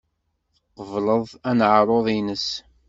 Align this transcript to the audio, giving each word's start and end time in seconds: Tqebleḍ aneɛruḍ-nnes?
Tqebleḍ 0.75 1.23
aneɛruḍ-nnes? 1.49 2.47